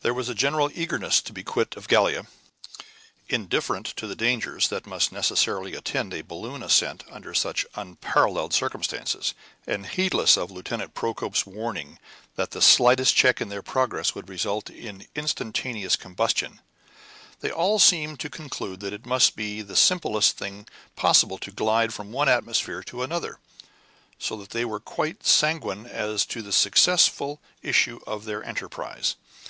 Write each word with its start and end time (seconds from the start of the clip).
There 0.00 0.14
was 0.14 0.28
a 0.28 0.34
general 0.36 0.70
eagerness 0.76 1.20
to 1.22 1.32
be 1.32 1.42
quit 1.42 1.76
of 1.76 1.88
Gallia. 1.88 2.28
Indifferent 3.28 3.84
to 3.96 4.06
the 4.06 4.14
dangers 4.14 4.68
that 4.68 4.86
must 4.86 5.10
necessarily 5.10 5.74
attend 5.74 6.14
a 6.14 6.20
balloon 6.22 6.62
ascent 6.62 7.02
under 7.10 7.34
such 7.34 7.66
unparalleled 7.74 8.54
circumstances, 8.54 9.34
and 9.66 9.84
heedless 9.86 10.36
of 10.36 10.52
Lieutenant 10.52 10.94
Procope's 10.94 11.44
warning 11.46 11.98
that 12.36 12.52
the 12.52 12.62
slightest 12.62 13.16
check 13.16 13.40
in 13.40 13.48
their 13.48 13.60
progress 13.60 14.14
would 14.14 14.28
result 14.28 14.70
in 14.70 15.08
instantaneous 15.16 15.96
combustion, 15.96 16.60
they 17.40 17.50
all 17.50 17.80
seemed 17.80 18.20
to 18.20 18.30
conclude 18.30 18.78
that 18.78 18.92
it 18.92 19.04
must 19.04 19.34
be 19.34 19.62
the 19.62 19.74
simplest 19.74 20.36
thing 20.38 20.68
possible 20.94 21.38
to 21.38 21.50
glide 21.50 21.92
from 21.92 22.12
one 22.12 22.28
atmosphere 22.28 22.84
to 22.84 23.02
another, 23.02 23.40
so 24.16 24.36
that 24.36 24.50
they 24.50 24.64
were 24.64 24.78
quite 24.78 25.26
sanguine 25.26 25.86
as 25.88 26.24
to 26.24 26.40
the 26.40 26.52
successful 26.52 27.40
issue 27.64 27.98
of 28.06 28.26
their 28.26 28.44
enterprise. 28.44 29.16